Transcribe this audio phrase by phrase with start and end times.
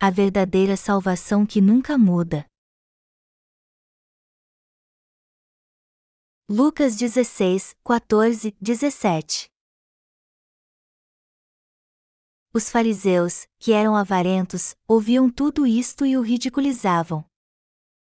[0.00, 2.46] a verdadeira salvação que nunca muda.
[6.48, 9.50] Lucas 16, 14, 17
[12.54, 17.24] Os fariseus, que eram avarentos, ouviam tudo isto e o ridiculizavam.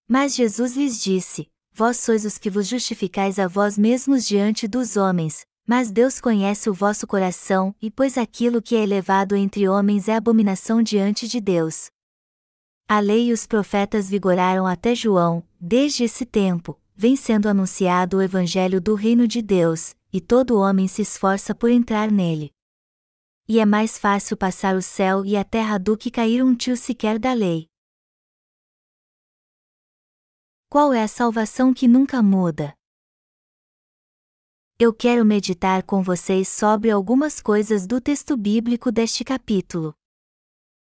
[0.07, 4.95] Mas Jesus lhes disse: Vós sois os que vos justificais a vós mesmos diante dos
[4.95, 10.07] homens, mas Deus conhece o vosso coração, e pois aquilo que é elevado entre homens
[10.07, 11.89] é abominação diante de Deus.
[12.87, 18.21] A lei e os profetas vigoraram até João, desde esse tempo, vem sendo anunciado o
[18.21, 22.51] Evangelho do Reino de Deus, e todo homem se esforça por entrar nele.
[23.47, 26.77] E é mais fácil passar o céu e a terra do que cair um tio
[26.77, 27.67] sequer da lei.
[30.69, 32.73] Qual é a salvação que nunca muda?
[34.79, 39.93] Eu quero meditar com vocês sobre algumas coisas do texto bíblico deste capítulo.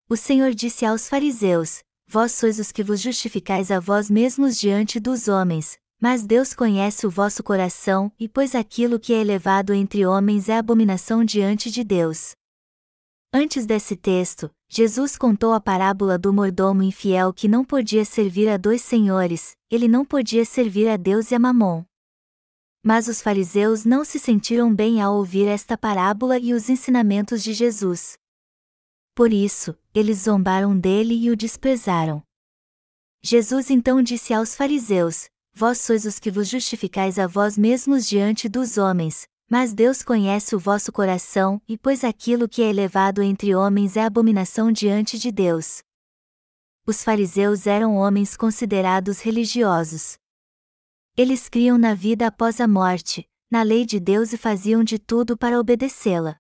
[0.09, 4.97] O Senhor disse aos fariseus: Vós sois os que vos justificais a vós mesmos diante
[4.97, 10.06] dos homens, mas Deus conhece o vosso coração, e pois aquilo que é elevado entre
[10.06, 12.31] homens é abominação diante de Deus.
[13.34, 18.56] Antes desse texto, Jesus contou a parábola do mordomo infiel que não podia servir a
[18.56, 21.84] dois senhores, ele não podia servir a Deus e a Mamon.
[22.84, 27.54] Mas os fariseus não se sentiram bem ao ouvir esta parábola e os ensinamentos de
[27.54, 28.18] Jesus.
[29.14, 32.24] Por isso, eles zombaram dele e o desprezaram.
[33.22, 38.50] Jesus então disse aos fariseus: Vós sois os que vos justificais a vós mesmos diante
[38.50, 43.54] dos homens, mas Deus conhece o vosso coração, e pois aquilo que é elevado entre
[43.54, 45.84] homens é abominação diante de Deus.
[46.88, 50.18] Os fariseus eram homens considerados religiosos.
[51.17, 55.38] Eles criam na vida após a morte, na lei de Deus e faziam de tudo
[55.38, 56.38] para obedecê-la.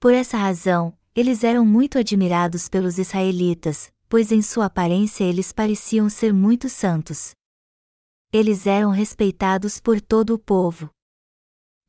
[0.00, 6.08] Por essa razão, eles eram muito admirados pelos israelitas, pois em sua aparência eles pareciam
[6.08, 7.32] ser muito santos
[8.32, 10.90] eles eram respeitados por todo o povo.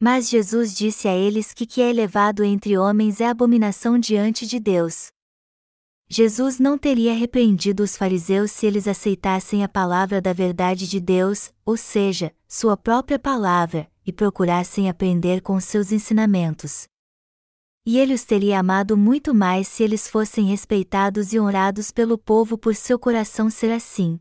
[0.02, 4.58] Mas Jesus disse a eles que que é elevado entre homens é abominação diante de
[4.58, 5.10] Deus.
[6.12, 11.54] Jesus não teria repreendido os fariseus se eles aceitassem a palavra da verdade de Deus,
[11.64, 16.88] ou seja, sua própria palavra, e procurassem aprender com seus ensinamentos.
[17.86, 22.58] E ele os teria amado muito mais se eles fossem respeitados e honrados pelo povo
[22.58, 24.20] por seu coração ser assim.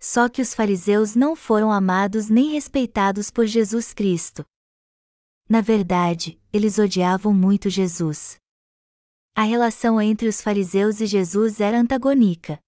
[0.00, 4.44] Só que os fariseus não foram amados nem respeitados por Jesus Cristo.
[5.48, 8.40] Na verdade, eles odiavam muito Jesus.
[9.34, 12.58] A relação entre os fariseus e Jesus era antagônica.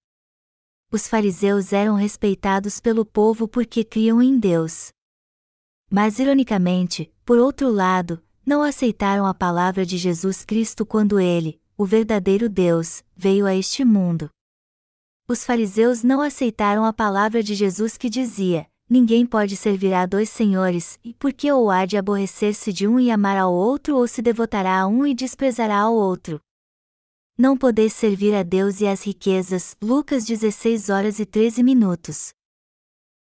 [0.91, 4.89] Os fariseus eram respeitados pelo povo porque criam em Deus.
[5.89, 11.85] Mas, ironicamente, por outro lado, não aceitaram a palavra de Jesus Cristo quando ele, o
[11.85, 14.29] verdadeiro Deus, veio a este mundo.
[15.27, 20.29] Os fariseus não aceitaram a palavra de Jesus que dizia: Ninguém pode servir a dois
[20.29, 24.21] senhores, e porque ou há de aborrecer-se de um e amar ao outro ou se
[24.21, 26.39] devotará a um e desprezará ao outro.
[27.35, 29.75] Não podeis servir a Deus e às riquezas.
[29.81, 32.31] Lucas 16 horas e 13 minutos.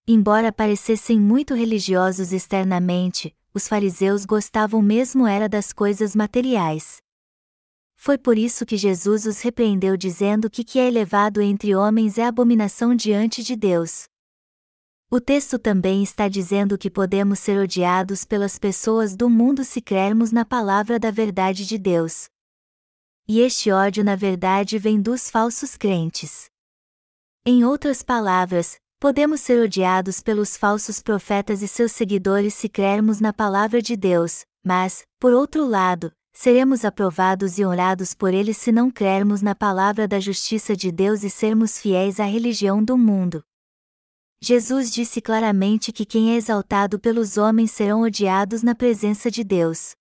[0.08, 6.98] Embora parecessem muito religiosos externamente, os fariseus gostavam mesmo era das coisas materiais.
[7.96, 12.26] Foi por isso que Jesus os repreendeu dizendo que que é elevado entre homens é
[12.26, 14.06] abominação diante de Deus.
[15.12, 20.32] O texto também está dizendo que podemos ser odiados pelas pessoas do mundo se crermos
[20.32, 22.28] na palavra da verdade de Deus.
[23.32, 26.50] E este ódio na verdade vem dos falsos crentes.
[27.46, 33.32] Em outras palavras, podemos ser odiados pelos falsos profetas e seus seguidores se crermos na
[33.32, 38.90] palavra de Deus, mas, por outro lado, seremos aprovados e honrados por ele se não
[38.90, 43.44] crermos na palavra da justiça de Deus e sermos fiéis à religião do mundo.
[44.42, 49.99] Jesus disse claramente que quem é exaltado pelos homens serão odiados na presença de Deus.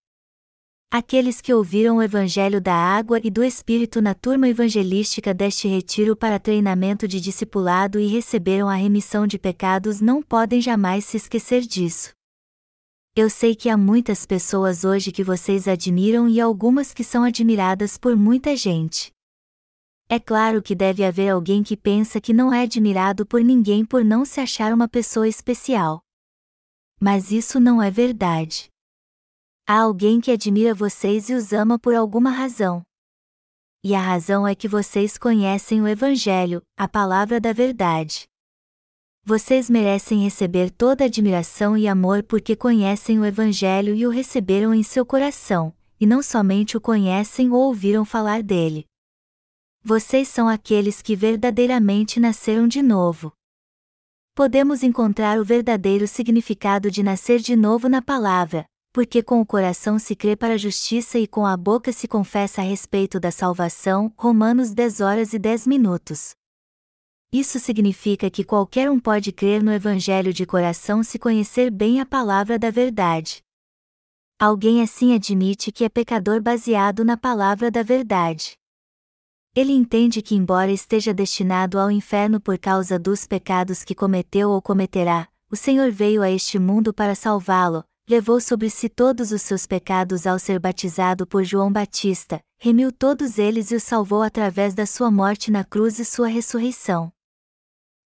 [0.90, 6.16] Aqueles que ouviram o Evangelho da Água e do Espírito na turma evangelística deste retiro
[6.16, 11.60] para treinamento de discipulado e receberam a remissão de pecados não podem jamais se esquecer
[11.60, 12.14] disso.
[13.14, 17.98] Eu sei que há muitas pessoas hoje que vocês admiram e algumas que são admiradas
[17.98, 19.12] por muita gente.
[20.08, 24.02] É claro que deve haver alguém que pensa que não é admirado por ninguém por
[24.02, 26.00] não se achar uma pessoa especial.
[26.98, 28.67] Mas isso não é verdade.
[29.70, 32.82] Há alguém que admira vocês e os ama por alguma razão.
[33.84, 38.26] E a razão é que vocês conhecem o Evangelho, a palavra da verdade.
[39.22, 44.82] Vocês merecem receber toda admiração e amor porque conhecem o Evangelho e o receberam em
[44.82, 48.86] seu coração, e não somente o conhecem ou ouviram falar dele.
[49.84, 53.34] Vocês são aqueles que verdadeiramente nasceram de novo.
[54.34, 58.64] Podemos encontrar o verdadeiro significado de nascer de novo na palavra,
[58.98, 62.62] porque com o coração se crê para a justiça e com a boca se confessa
[62.62, 64.12] a respeito da salvação.
[64.16, 66.34] Romanos 10 horas e 10 minutos.
[67.32, 72.06] Isso significa que qualquer um pode crer no Evangelho de coração se conhecer bem a
[72.06, 73.40] palavra da verdade.
[74.36, 78.56] Alguém assim admite que é pecador baseado na palavra da verdade.
[79.54, 84.60] Ele entende que, embora esteja destinado ao inferno por causa dos pecados que cometeu ou
[84.60, 89.66] cometerá, o Senhor veio a este mundo para salvá-lo, levou sobre si todos os seus
[89.66, 94.86] pecados ao ser batizado por João Batista, remiu todos eles e o salvou através da
[94.86, 97.12] sua morte na cruz e sua ressurreição.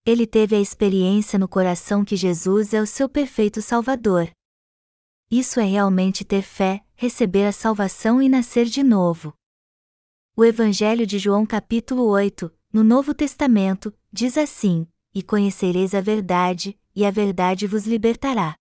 [0.05, 4.29] Ele teve a experiência no coração que Jesus é o seu perfeito Salvador.
[5.31, 9.33] Isso é realmente ter fé, receber a salvação e nascer de novo.
[10.35, 16.77] O Evangelho de João capítulo 8, no Novo Testamento, diz assim: E conhecereis a verdade,
[16.93, 18.57] e a verdade vos libertará.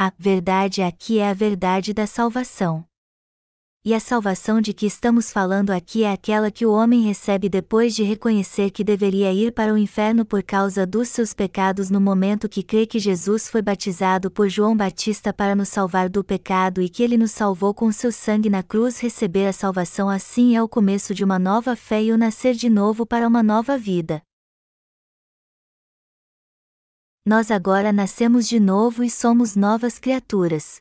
[0.00, 2.84] A verdade aqui é a verdade da salvação.
[3.84, 7.96] E a salvação de que estamos falando aqui é aquela que o homem recebe depois
[7.96, 12.48] de reconhecer que deveria ir para o inferno por causa dos seus pecados no momento
[12.48, 16.88] que crê que Jesus foi batizado por João Batista para nos salvar do pecado e
[16.88, 19.00] que ele nos salvou com seu sangue na cruz.
[19.00, 22.70] Receber a salvação assim é o começo de uma nova fé e o nascer de
[22.70, 24.22] novo para uma nova vida.
[27.24, 30.80] Nós agora nascemos de novo e somos novas criaturas.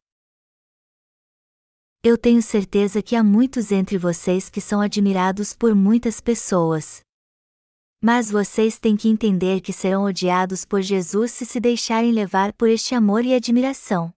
[2.03, 7.01] Eu tenho certeza que há muitos entre vocês que são admirados por muitas pessoas.
[8.01, 12.69] Mas vocês têm que entender que serão odiados por Jesus se se deixarem levar por
[12.69, 14.13] este amor e admiração.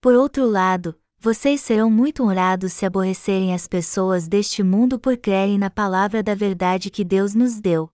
[0.00, 5.58] Por outro lado, vocês serão muito honrados se aborrecerem as pessoas deste mundo por crerem
[5.58, 7.90] na palavra da verdade que Deus nos deu.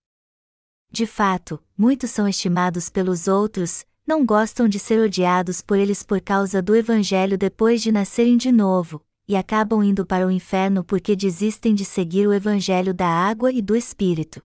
[0.93, 6.21] De fato, muitos são estimados pelos outros, não gostam de ser odiados por eles por
[6.21, 11.17] causa do Evangelho depois de nascerem de novo, e acabam indo para o inferno porque
[11.17, 14.43] desistem de seguir o Evangelho da água e do Espírito.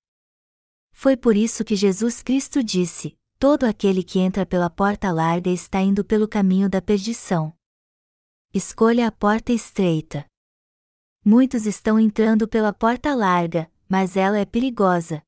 [0.94, 5.82] Foi por isso que Jesus Cristo disse: Todo aquele que entra pela porta larga está
[5.82, 7.54] indo pelo caminho da perdição.
[8.54, 10.26] Escolha a porta estreita.
[11.26, 15.22] Muitos estão entrando pela porta larga, mas ela é perigosa,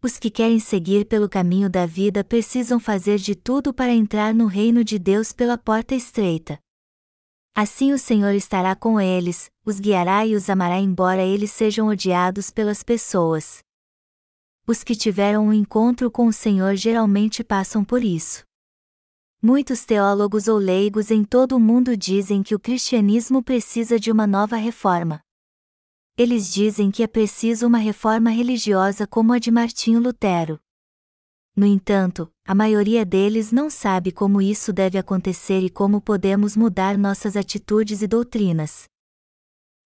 [0.00, 4.46] os que querem seguir pelo caminho da vida precisam fazer de tudo para entrar no
[4.46, 6.58] reino de Deus pela porta estreita.
[7.52, 12.50] Assim o Senhor estará com eles, os guiará e os amará, embora eles sejam odiados
[12.50, 13.58] pelas pessoas.
[14.64, 18.44] Os que tiveram um encontro com o Senhor geralmente passam por isso.
[19.42, 24.26] Muitos teólogos ou leigos em todo o mundo dizem que o cristianismo precisa de uma
[24.26, 25.20] nova reforma
[26.18, 30.58] eles dizem que é preciso uma reforma religiosa como a de Martinho Lutero.
[31.54, 36.98] No entanto, a maioria deles não sabe como isso deve acontecer e como podemos mudar
[36.98, 38.88] nossas atitudes e doutrinas.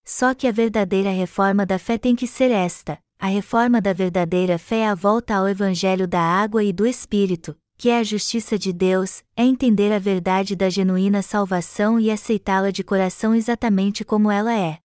[0.07, 4.59] Só que a verdadeira reforma da fé tem que ser esta: a reforma da verdadeira
[4.59, 8.59] fé é a volta ao Evangelho da água e do Espírito, que é a justiça
[8.59, 14.31] de Deus, é entender a verdade da genuína salvação e aceitá-la de coração exatamente como
[14.31, 14.82] ela é.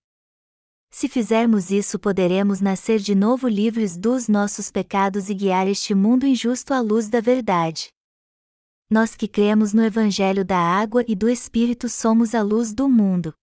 [0.90, 6.26] Se fizermos isso, poderemos nascer de novo livres dos nossos pecados e guiar este mundo
[6.26, 7.90] injusto à luz da verdade.
[8.90, 13.34] Nós que cremos no Evangelho da água e do Espírito somos a luz do mundo.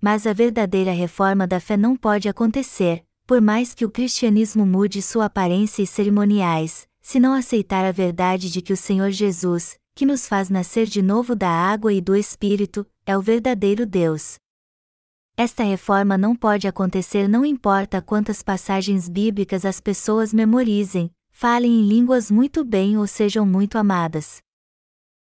[0.00, 5.02] Mas a verdadeira reforma da fé não pode acontecer, por mais que o cristianismo mude
[5.02, 10.06] sua aparência e cerimoniais, se não aceitar a verdade de que o Senhor Jesus, que
[10.06, 14.38] nos faz nascer de novo da água e do Espírito, é o verdadeiro Deus.
[15.38, 21.86] Esta reforma não pode acontecer não importa quantas passagens bíblicas as pessoas memorizem, falem em
[21.86, 24.38] línguas muito bem ou sejam muito amadas.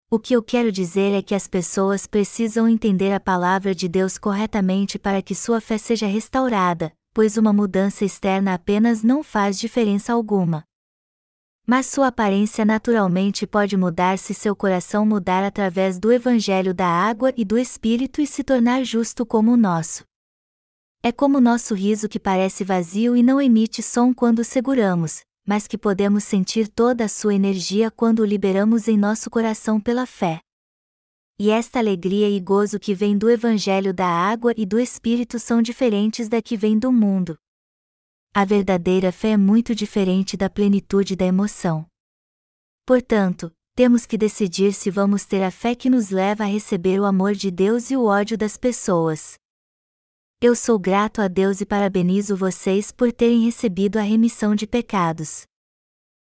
[0.09, 4.17] O que eu quero dizer é que as pessoas precisam entender a palavra de Deus
[4.17, 10.13] corretamente para que sua fé seja restaurada, pois uma mudança externa apenas não faz diferença
[10.13, 10.63] alguma.
[11.69, 17.33] Mas sua aparência naturalmente pode mudar se seu coração mudar através do Evangelho da água
[17.35, 20.05] e do Espírito e se tornar justo como o nosso.
[21.03, 25.67] É como nosso riso que parece vazio e não emite som quando o seguramos, mas
[25.67, 30.39] que podemos sentir toda a sua energia quando o liberamos em nosso coração pela fé.
[31.37, 35.61] E esta alegria e gozo que vem do Evangelho da água e do Espírito são
[35.61, 37.37] diferentes da que vem do mundo.
[38.33, 41.85] A verdadeira fé é muito diferente da plenitude da emoção.
[42.85, 47.05] Portanto, temos que decidir se vamos ter a fé que nos leva a receber o
[47.05, 49.37] amor de Deus e o ódio das pessoas.
[50.41, 55.45] Eu sou grato a Deus e parabenizo vocês por terem recebido a remissão de pecados.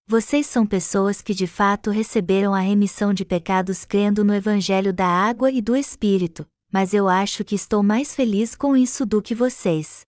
[0.07, 5.07] Vocês são pessoas que de fato receberam a remissão de pecados crendo no Evangelho da
[5.07, 9.35] Água e do Espírito, mas eu acho que estou mais feliz com isso do que
[9.35, 10.05] vocês.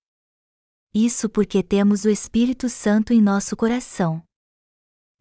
[0.94, 4.22] Isso porque temos o Espírito Santo em nosso coração.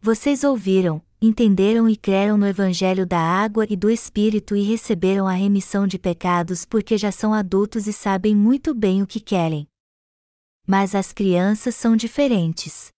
[0.00, 5.32] Vocês ouviram, entenderam e creram no Evangelho da Água e do Espírito e receberam a
[5.32, 9.66] remissão de pecados porque já são adultos e sabem muito bem o que querem.
[10.66, 12.94] Mas as crianças são diferentes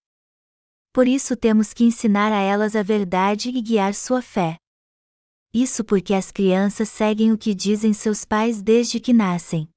[0.97, 4.57] por isso temos que ensinar a elas a verdade e guiar sua fé.
[5.53, 9.69] Isso porque as crianças seguem o que dizem seus pais desde que nascem.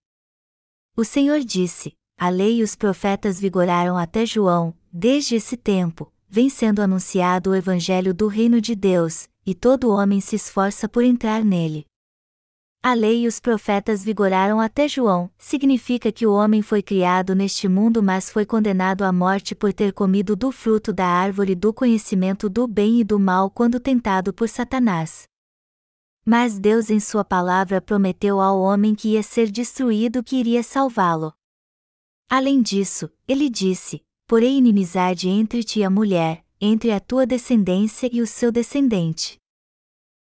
[0.97, 6.51] O Senhor disse: A lei e os profetas vigoraram até João, desde esse tempo, vem
[6.51, 11.43] sendo anunciado o Evangelho do Reino de Deus, e todo homem se esforça por entrar
[11.43, 11.87] nele.
[12.83, 17.67] A lei e os profetas vigoraram até João, significa que o homem foi criado neste
[17.69, 22.51] mundo, mas foi condenado à morte por ter comido do fruto da árvore do conhecimento
[22.51, 25.23] do bem e do mal quando tentado por Satanás.
[26.23, 31.33] Mas Deus, em Sua palavra, prometeu ao homem que ia ser destruído que iria salvá-lo.
[32.31, 38.09] Além disso, ele disse: Porém inimizade entre ti e a mulher, entre a tua descendência
[38.13, 39.37] e o seu descendente.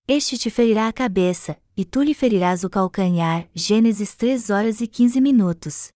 [0.08, 3.48] Este te ferirá a cabeça, e tu lhe ferirás o calcanhar.
[3.54, 5.90] Gênesis 3 horas e 15 minutos.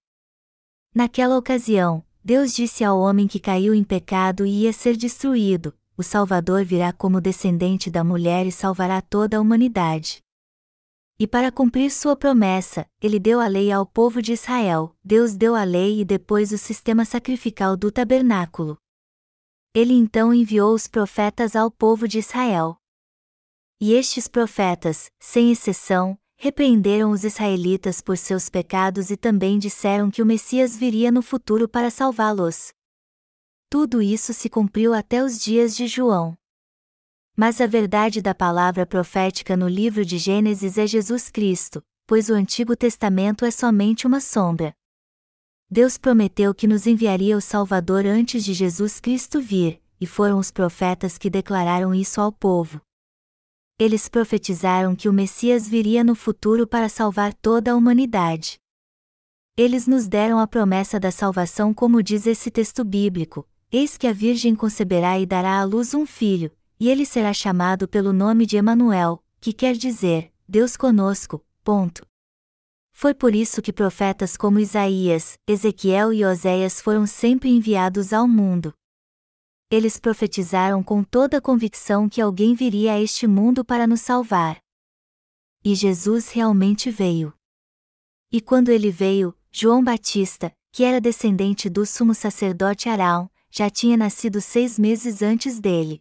[0.94, 6.04] Naquela ocasião, Deus disse ao homem que caiu em pecado e ia ser destruído: O
[6.04, 10.22] Salvador virá como descendente da mulher e salvará toda a humanidade.
[11.18, 14.94] E para cumprir sua promessa, ele deu a lei ao povo de Israel.
[15.02, 18.76] Deus deu a lei e depois o sistema sacrificial do tabernáculo.
[19.74, 22.76] Ele então enviou os profetas ao povo de Israel.
[23.80, 30.20] E estes profetas, sem exceção, repreenderam os israelitas por seus pecados e também disseram que
[30.20, 32.74] o Messias viria no futuro para salvá-los.
[33.70, 36.36] Tudo isso se cumpriu até os dias de João.
[37.36, 42.34] Mas a verdade da palavra profética no livro de Gênesis é Jesus Cristo, pois o
[42.34, 44.74] Antigo Testamento é somente uma sombra.
[45.70, 50.50] Deus prometeu que nos enviaria o Salvador antes de Jesus Cristo vir, e foram os
[50.50, 52.80] profetas que declararam isso ao povo
[53.78, 58.58] eles profetizaram que o Messias viria no futuro para salvar toda a humanidade.
[59.54, 64.12] Eles nos deram a promessa da salvação, como diz esse texto bíblico: Eis que a
[64.12, 68.56] Virgem conceberá e dará à luz um filho, e ele será chamado pelo nome de
[68.56, 71.44] Emanuel, que quer dizer Deus conosco.
[71.64, 72.06] Ponto.
[72.92, 78.72] Foi por isso que profetas como Isaías, Ezequiel e Oséias foram sempre enviados ao mundo,
[79.68, 84.60] eles profetizaram com toda a convicção que alguém viria a este mundo para nos salvar.
[85.64, 87.34] E Jesus realmente veio.
[88.30, 93.96] E quando ele veio, João Batista, que era descendente do sumo sacerdote Arão, já tinha
[93.96, 96.00] nascido seis meses antes dele.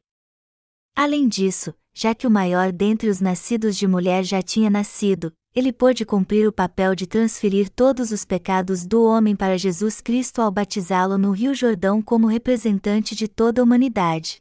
[0.96, 5.74] Além disso, já que o maior dentre os nascidos de mulher já tinha nascido, ele
[5.74, 10.52] pôde cumprir o papel de transferir todos os pecados do homem para Jesus Cristo ao
[10.52, 14.38] batizá-lo no Rio Jordão como representante de toda a humanidade.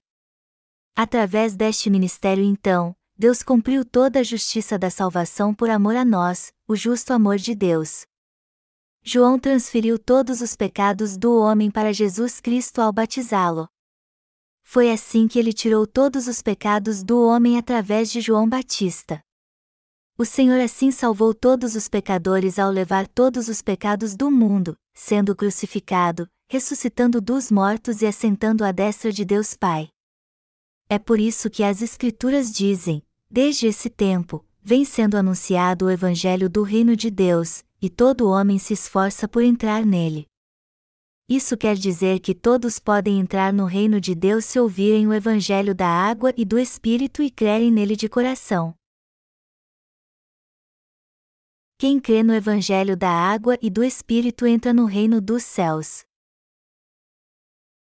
[0.96, 6.52] Através deste ministério, então, Deus cumpriu toda a justiça da salvação por amor a nós,
[6.68, 8.02] o justo amor de Deus.
[9.02, 13.68] João transferiu todos os pecados do homem para Jesus Cristo ao batizá-lo.
[14.64, 19.20] Foi assim que ele tirou todos os pecados do homem através de João Batista.
[20.18, 25.36] O Senhor assim salvou todos os pecadores ao levar todos os pecados do mundo, sendo
[25.36, 29.88] crucificado, ressuscitando dos mortos e assentando à destra de Deus Pai.
[30.88, 36.48] É por isso que as Escrituras dizem: desde esse tempo, vem sendo anunciado o Evangelho
[36.48, 40.26] do Reino de Deus, e todo homem se esforça por entrar nele.
[41.26, 45.74] Isso quer dizer que todos podem entrar no reino de Deus se ouvirem o Evangelho
[45.74, 48.74] da água e do Espírito e crerem nele de coração.
[51.78, 56.04] Quem crê no Evangelho da água e do Espírito entra no reino dos céus.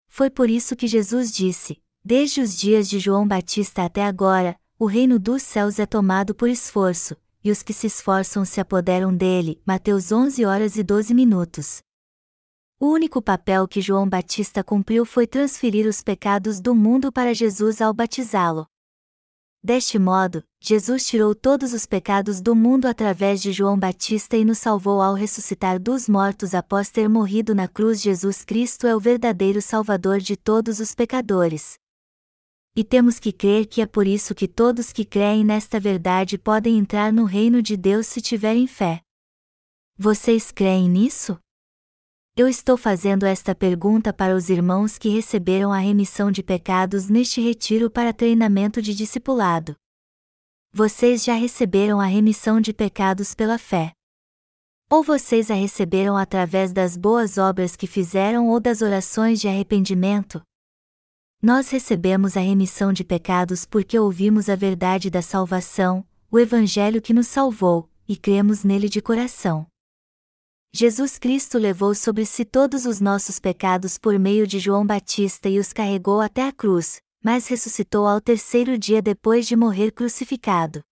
[0.06, 4.86] Foi por isso que Jesus disse: Desde os dias de João Batista até agora, o
[4.86, 9.60] reino dos céus é tomado por esforço, e os que se esforçam se apoderam dele.
[9.66, 11.85] Mateus 11 horas e 12 minutos.
[12.78, 17.80] O único papel que João Batista cumpriu foi transferir os pecados do mundo para Jesus
[17.80, 18.66] ao batizá-lo.
[19.62, 24.58] Deste modo, Jesus tirou todos os pecados do mundo através de João Batista e nos
[24.58, 28.02] salvou ao ressuscitar dos mortos após ter morrido na cruz.
[28.02, 31.78] Jesus Cristo é o verdadeiro Salvador de todos os pecadores.
[32.76, 36.78] E temos que crer que é por isso que todos que creem nesta verdade podem
[36.78, 39.00] entrar no reino de Deus se tiverem fé.
[39.96, 41.38] Vocês creem nisso?
[42.38, 47.40] Eu estou fazendo esta pergunta para os irmãos que receberam a remissão de pecados neste
[47.40, 49.74] retiro para treinamento de discipulado.
[50.70, 53.92] Vocês já receberam a remissão de pecados pela fé.
[54.90, 60.42] Ou vocês a receberam através das boas obras que fizeram ou das orações de arrependimento?
[61.40, 67.14] Nós recebemos a remissão de pecados porque ouvimos a verdade da salvação, o Evangelho que
[67.14, 69.66] nos salvou, e cremos nele de coração.
[70.72, 75.58] Jesus Cristo levou sobre si todos os nossos pecados por meio de João Batista e
[75.58, 80.82] os carregou até a cruz, mas ressuscitou ao terceiro dia depois de morrer crucificado.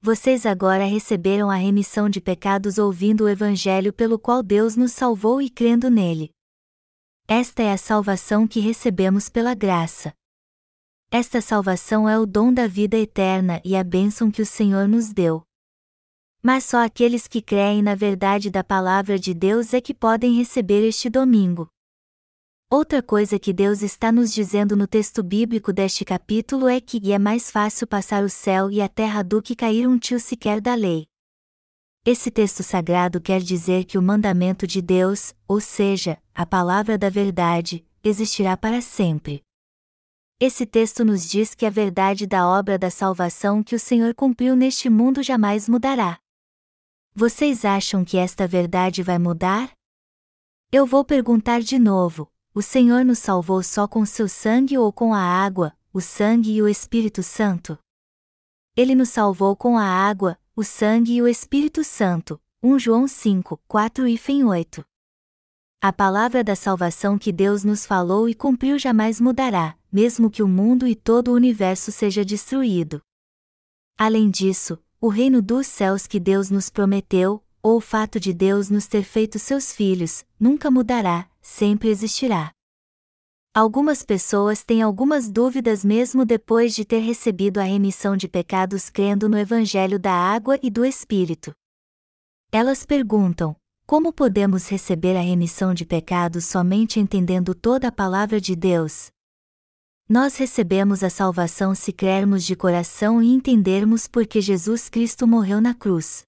[0.00, 5.42] Vocês agora receberam a remissão de pecados ouvindo o Evangelho pelo qual Deus nos salvou
[5.42, 6.30] e crendo nele.
[7.26, 10.12] Esta é a salvação que recebemos pela graça.
[11.10, 15.12] Esta salvação é o dom da vida eterna e a bênção que o Senhor nos
[15.12, 15.47] deu.
[16.42, 20.86] Mas só aqueles que creem na verdade da palavra de Deus é que podem receber
[20.86, 21.68] este domingo.
[22.70, 27.18] Outra coisa que Deus está nos dizendo no texto bíblico deste capítulo é que é
[27.18, 30.74] mais fácil passar o céu e a terra do que cair um tio sequer da
[30.74, 31.06] lei.
[32.04, 37.08] Esse texto sagrado quer dizer que o mandamento de Deus, ou seja, a palavra da
[37.08, 39.42] verdade, existirá para sempre.
[40.40, 44.54] Esse texto nos diz que a verdade da obra da salvação que o Senhor cumpriu
[44.54, 46.18] neste mundo jamais mudará.
[47.20, 49.72] Vocês acham que esta verdade vai mudar?
[50.70, 55.12] Eu vou perguntar de novo: o Senhor nos salvou só com seu sangue ou com
[55.12, 57.76] a água, o sangue e o Espírito Santo?
[58.76, 62.40] Ele nos salvou com a água, o sangue e o Espírito Santo.
[62.62, 64.84] 1 João 5, 4 e 8.
[65.82, 70.46] A palavra da salvação que Deus nos falou e cumpriu jamais mudará, mesmo que o
[70.46, 73.02] mundo e todo o universo seja destruído.
[73.98, 78.68] Além disso, o reino dos céus que Deus nos prometeu, ou o fato de Deus
[78.68, 82.50] nos ter feito seus filhos, nunca mudará, sempre existirá.
[83.54, 89.28] Algumas pessoas têm algumas dúvidas mesmo depois de ter recebido a remissão de pecados crendo
[89.28, 91.52] no Evangelho da Água e do Espírito.
[92.50, 98.54] Elas perguntam: como podemos receber a remissão de pecados somente entendendo toda a palavra de
[98.54, 99.10] Deus?
[100.10, 105.74] Nós recebemos a salvação se crermos de coração e entendermos porque Jesus Cristo morreu na
[105.74, 106.22] cruz.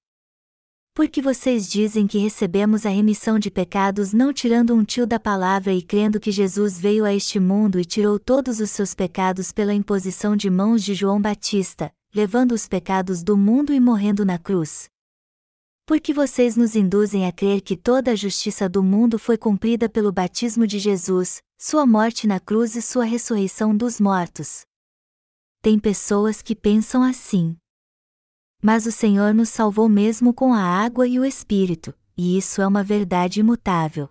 [0.95, 5.73] Porque vocês dizem que recebemos a remissão de pecados não tirando um tio da palavra
[5.73, 9.73] e crendo que Jesus veio a este mundo e tirou todos os seus pecados pela
[9.73, 14.91] imposição de mãos de João Batista, levando os pecados do mundo e morrendo na cruz.
[15.87, 20.13] Porque vocês nos induzem a crer que toda a justiça do mundo foi cumprida pelo
[20.13, 24.63] batismo de Jesus, sua morte na cruz e sua ressurreição dos mortos.
[25.61, 27.55] Tem pessoas que pensam assim.
[28.63, 32.67] Mas o Senhor nos salvou mesmo com a água e o Espírito, e isso é
[32.67, 34.09] uma verdade imutável.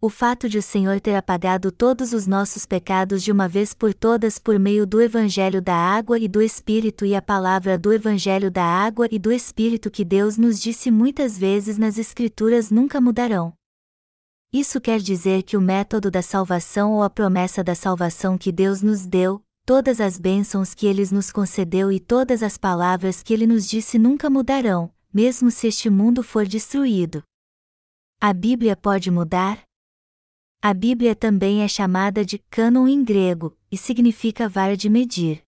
[0.00, 3.92] O fato de o Senhor ter apagado todos os nossos pecados de uma vez por
[3.92, 8.48] todas por meio do Evangelho da Água e do Espírito e a palavra do Evangelho
[8.48, 13.52] da Água e do Espírito que Deus nos disse muitas vezes nas Escrituras nunca mudarão.
[14.54, 18.82] Isso quer dizer que o método da salvação ou a promessa da salvação que Deus
[18.82, 23.48] nos deu, todas as bênçãos que Ele nos concedeu e todas as palavras que Ele
[23.48, 27.20] nos disse nunca mudarão, mesmo se este mundo for destruído.
[28.20, 29.60] A Bíblia pode mudar?
[30.62, 35.42] A Bíblia também é chamada de cânon em grego, e significa vara de medir.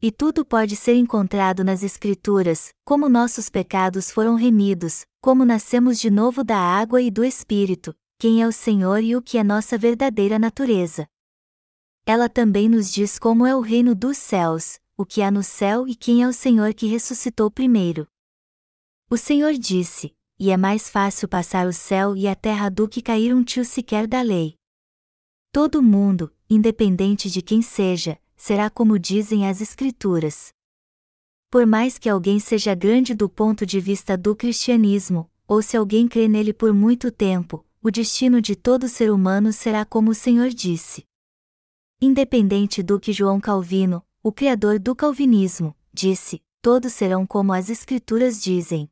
[0.00, 6.10] E tudo pode ser encontrado nas Escrituras, como nossos pecados foram remidos, como nascemos de
[6.10, 9.76] novo da água e do Espírito, quem é o Senhor e o que é nossa
[9.76, 11.06] verdadeira natureza.
[12.06, 15.88] Ela também nos diz como é o reino dos céus, o que há no céu
[15.88, 18.06] e quem é o Senhor que ressuscitou primeiro.
[19.10, 23.02] O Senhor disse: E é mais fácil passar o céu e a terra do que
[23.02, 24.54] cair um tio sequer da lei.
[25.50, 30.52] Todo mundo, independente de quem seja, será como dizem as Escrituras.
[31.50, 36.08] Por mais que alguém seja grande do ponto de vista do cristianismo, ou se alguém
[36.08, 40.48] crê nele por muito tempo, o destino de todo ser humano será como o Senhor
[40.48, 41.04] disse.
[42.00, 48.42] Independente do que João Calvino, o criador do calvinismo, disse, todos serão como as Escrituras
[48.42, 48.90] dizem.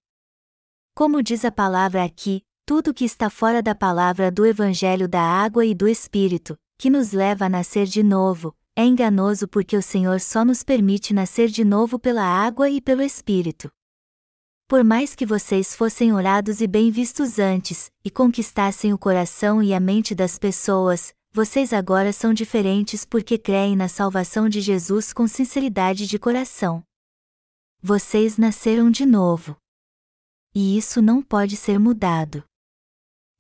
[0.94, 5.64] Como diz a palavra aqui, tudo que está fora da palavra do Evangelho da água
[5.64, 10.20] e do Espírito, que nos leva a nascer de novo, é enganoso porque o Senhor
[10.20, 13.72] só nos permite nascer de novo pela água e pelo Espírito
[14.72, 19.74] por mais que vocês fossem orados e bem vistos antes, e conquistassem o coração e
[19.74, 25.28] a mente das pessoas, vocês agora são diferentes porque creem na salvação de Jesus com
[25.28, 26.82] sinceridade de coração.
[27.82, 29.58] Vocês nasceram de novo.
[30.54, 32.42] E isso não pode ser mudado.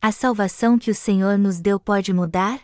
[0.02, 2.62] A salvação que o Senhor nos deu pode mudar?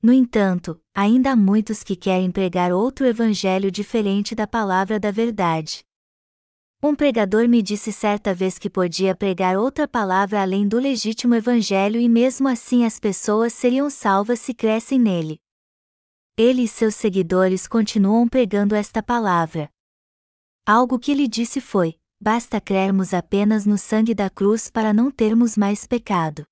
[0.00, 5.85] No entanto, ainda há muitos que querem pregar outro evangelho diferente da palavra da verdade.
[6.82, 11.98] Um pregador me disse certa vez que podia pregar outra palavra além do legítimo evangelho
[11.98, 15.40] e mesmo assim as pessoas seriam salvas se crescem nele.
[16.36, 19.70] Ele e seus seguidores continuam pregando esta palavra.
[20.66, 25.56] Algo que ele disse foi: basta crermos apenas no sangue da cruz para não termos
[25.56, 26.44] mais pecado.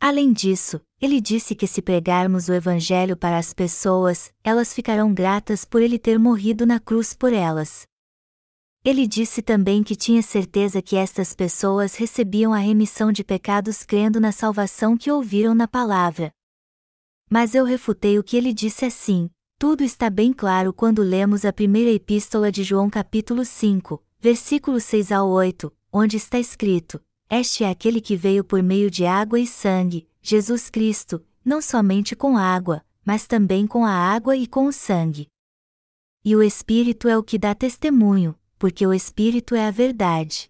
[0.00, 5.64] Além disso, ele disse que se pregarmos o Evangelho para as pessoas, elas ficarão gratas
[5.64, 7.86] por ele ter morrido na cruz por elas.
[8.84, 14.20] Ele disse também que tinha certeza que estas pessoas recebiam a remissão de pecados crendo
[14.20, 16.30] na salvação que ouviram na palavra.
[17.30, 21.52] Mas eu refutei o que ele disse assim: tudo está bem claro quando lemos a
[21.52, 27.70] primeira epístola de João, capítulo 5, versículo 6 ao 8, onde está escrito: Este é
[27.70, 32.84] aquele que veio por meio de água e sangue, Jesus Cristo, não somente com água,
[33.02, 35.28] mas também com a água e com o sangue.
[36.22, 40.48] E o Espírito é o que dá testemunho, porque o Espírito é a verdade.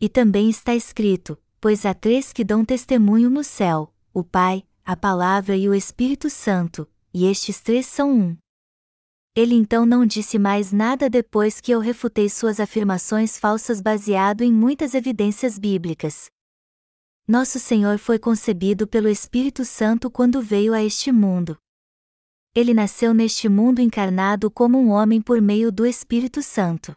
[0.00, 4.96] E também está escrito: Pois há três que dão testemunho no céu: o Pai, a
[4.96, 8.36] Palavra e o Espírito Santo, e estes três são um.
[9.34, 14.52] Ele então não disse mais nada depois que eu refutei suas afirmações falsas baseado em
[14.52, 16.26] muitas evidências bíblicas.
[17.26, 21.56] Nosso Senhor foi concebido pelo Espírito Santo quando veio a este mundo.
[22.54, 26.94] Ele nasceu neste mundo encarnado como um homem por meio do Espírito Santo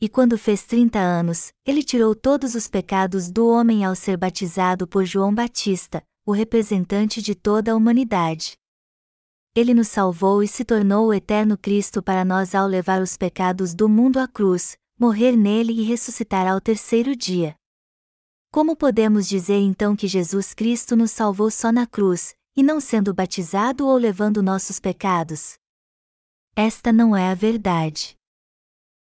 [0.00, 4.88] e quando fez trinta anos, ele tirou todos os pecados do homem ao ser batizado
[4.88, 8.54] por João Batista, o representante de toda a humanidade.
[9.54, 13.74] Ele nos salvou e se tornou o eterno Cristo para nós ao levar os pecados
[13.74, 17.54] do mundo à cruz, morrer nele e ressuscitar ao terceiro dia.
[18.50, 23.14] Como podemos dizer então que Jesus Cristo nos salvou só na cruz, e não sendo
[23.14, 25.54] batizado ou levando nossos pecados?
[26.54, 28.18] Esta não é a verdade.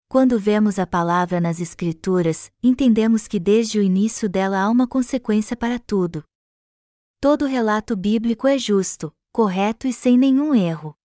[0.07, 5.53] Quando vemos a palavra nas Escrituras, entendemos que desde o início dela há uma consequência
[5.57, 6.23] para tudo.
[7.19, 10.95] Todo relato bíblico é justo, correto e sem nenhum erro.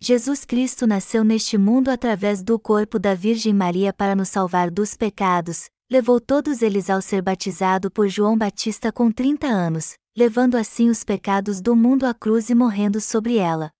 [0.00, 4.96] Jesus Cristo nasceu neste mundo através do corpo da Virgem Maria para nos salvar dos
[4.96, 10.88] pecados, levou todos eles ao ser batizado por João Batista com 30 anos, levando assim
[10.88, 13.70] os pecados do mundo à cruz e morrendo sobre ela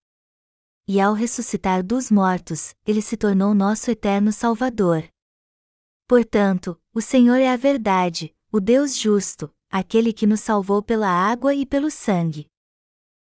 [0.93, 5.09] e ao ressuscitar dos mortos, ele se tornou nosso eterno Salvador.
[6.09, 11.55] Portanto, o Senhor é a verdade, o Deus justo, aquele que nos salvou pela água
[11.55, 12.49] e pelo sangue.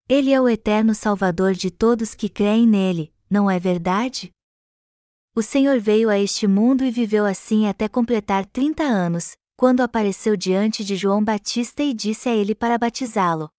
[0.09, 4.34] Ele é o eterno Salvador de todos que creem nele, não é verdade?
[5.37, 10.37] O Senhor veio a este mundo e viveu assim até completar 30 anos, quando apareceu
[10.37, 13.49] diante de João Batista e disse a ele para batizá-lo.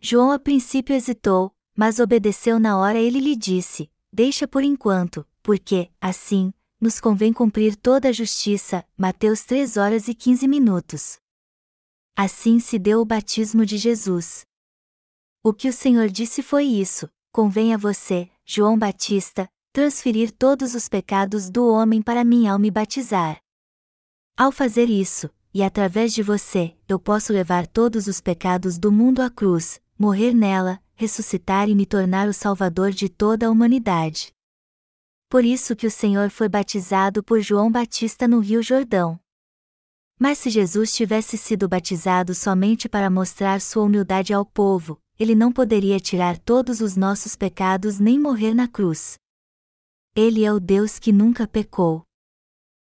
[0.00, 5.88] João a princípio hesitou, mas obedeceu na hora ele lhe disse: Deixa por enquanto, porque,
[6.00, 8.84] assim, nos convém cumprir toda a justiça.
[8.98, 11.20] Mateus 3 horas e 15 minutos.
[12.16, 14.44] Assim se deu o batismo de Jesus.
[15.40, 20.88] O que o Senhor disse foi isso: convém a você, João Batista, transferir todos os
[20.88, 23.40] pecados do homem para mim ao me batizar.
[24.36, 29.20] Ao fazer isso, e através de você, eu posso levar todos os pecados do mundo
[29.20, 34.32] à cruz, morrer nela, ressuscitar e me tornar o Salvador de toda a humanidade.
[35.28, 39.20] Por isso que o Senhor foi batizado por João Batista no Rio Jordão.
[40.18, 45.52] Mas se Jesus tivesse sido batizado somente para mostrar sua humildade ao povo, ele não
[45.52, 49.16] poderia tirar todos os nossos pecados nem morrer na cruz.
[50.14, 52.04] Ele é o Deus que nunca pecou.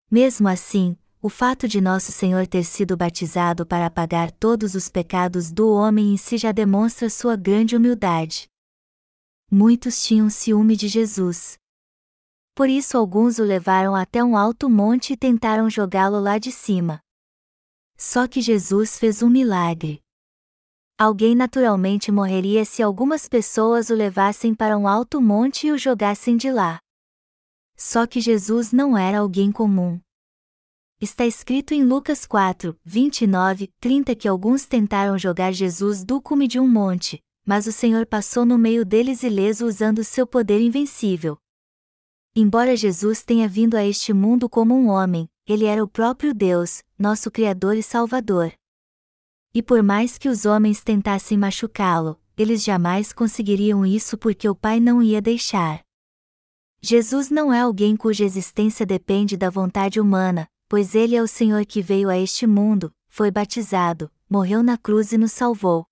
[0.09, 5.51] Mesmo assim, o fato de nosso Senhor ter sido batizado para apagar todos os pecados
[5.51, 8.47] do homem em si já demonstra sua grande humildade.
[9.51, 11.57] Muitos tinham ciúme de Jesus.
[12.55, 17.01] Por isso alguns o levaram até um alto monte e tentaram jogá-lo lá de cima.
[17.97, 19.99] Só que Jesus fez um milagre.
[20.97, 26.37] Alguém naturalmente morreria se algumas pessoas o levassem para um alto monte e o jogassem
[26.37, 26.79] de lá.
[27.81, 30.01] Só que Jesus não era alguém comum.
[30.99, 36.59] Está escrito em Lucas 4, 29, 30 que alguns tentaram jogar Jesus do cume de
[36.59, 41.37] um monte, mas o Senhor passou no meio deles ileso usando seu poder invencível.
[42.35, 46.83] Embora Jesus tenha vindo a este mundo como um homem, ele era o próprio Deus,
[46.97, 48.51] nosso Criador e Salvador.
[49.53, 54.81] E por mais que os homens tentassem machucá-lo, eles jamais conseguiriam isso porque o Pai
[54.81, 55.81] não ia deixar.
[56.81, 61.65] Jesus não é alguém cuja existência depende da vontade humana, pois ele é o Senhor
[61.65, 65.85] que veio a este mundo, foi batizado, morreu na cruz e nos salvou.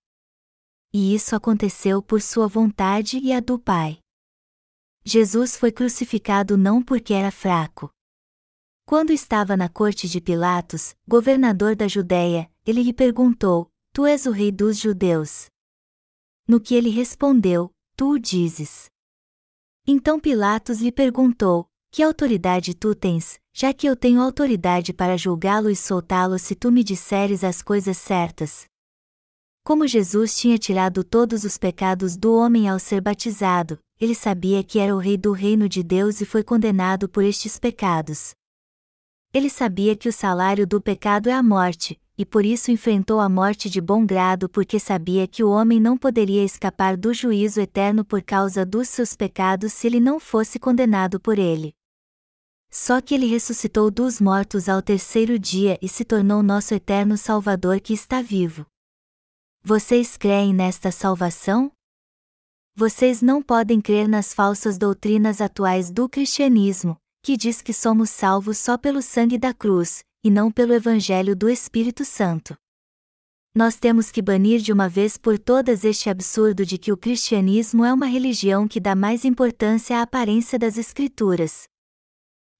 [0.92, 3.98] E isso aconteceu por sua vontade e a do Pai.
[5.04, 7.90] Jesus foi crucificado não porque era fraco.
[8.86, 14.30] Quando estava na corte de Pilatos, governador da Judéia, ele lhe perguntou: Tu és o
[14.30, 15.50] rei dos judeus?
[16.46, 18.90] No que ele respondeu: Tu o dizes.
[19.90, 25.70] Então Pilatos lhe perguntou: Que autoridade tu tens, já que eu tenho autoridade para julgá-lo
[25.70, 28.66] e soltá-lo se tu me disseres as coisas certas?
[29.64, 34.78] Como Jesus tinha tirado todos os pecados do homem ao ser batizado, ele sabia que
[34.78, 38.34] era o rei do reino de Deus e foi condenado por estes pecados.
[39.32, 43.28] Ele sabia que o salário do pecado é a morte, e por isso enfrentou a
[43.28, 48.04] morte de bom grado porque sabia que o homem não poderia escapar do juízo eterno
[48.04, 51.72] por causa dos seus pecados se ele não fosse condenado por ele.
[52.68, 57.80] Só que ele ressuscitou dos mortos ao terceiro dia e se tornou nosso eterno Salvador
[57.80, 58.66] que está vivo.
[59.62, 61.70] Vocês creem nesta salvação?
[62.74, 68.58] Vocês não podem crer nas falsas doutrinas atuais do cristianismo, que diz que somos salvos
[68.58, 72.56] só pelo sangue da cruz, e não pelo Evangelho do Espírito Santo.
[73.54, 77.84] Nós temos que banir de uma vez por todas este absurdo de que o cristianismo
[77.84, 81.64] é uma religião que dá mais importância à aparência das Escrituras.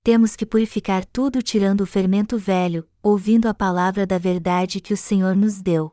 [0.03, 4.97] Temos que purificar tudo tirando o fermento velho, ouvindo a palavra da verdade que o
[4.97, 5.93] Senhor nos deu.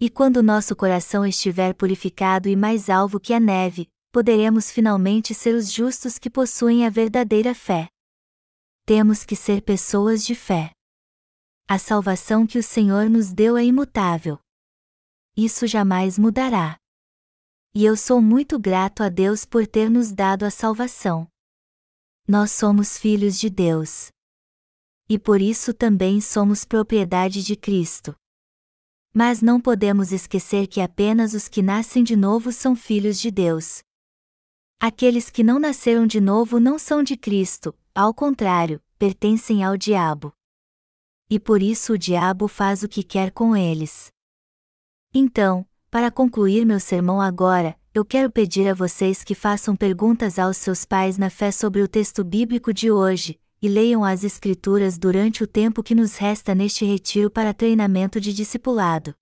[0.00, 5.54] E quando nosso coração estiver purificado e mais alvo que a neve, poderemos finalmente ser
[5.54, 7.88] os justos que possuem a verdadeira fé.
[8.88, 10.70] Temos que ser pessoas de fé.
[11.68, 14.38] A salvação que o Senhor nos deu é imutável.
[15.36, 16.78] Isso jamais mudará.
[17.74, 21.28] E eu sou muito grato a Deus por ter nos dado a salvação.
[22.26, 24.08] Nós somos filhos de Deus.
[25.06, 28.16] E por isso também somos propriedade de Cristo.
[29.12, 33.82] Mas não podemos esquecer que apenas os que nascem de novo são filhos de Deus.
[34.80, 40.32] Aqueles que não nasceram de novo não são de Cristo, ao contrário, pertencem ao diabo.
[41.28, 44.12] E por isso o diabo faz o que quer com eles.
[45.12, 50.58] Então, para concluir meu sermão agora, eu quero pedir a vocês que façam perguntas aos
[50.58, 55.42] seus pais na fé sobre o texto bíblico de hoje, e leiam as Escrituras durante
[55.42, 59.12] o tempo que nos resta neste retiro para treinamento de discipulado.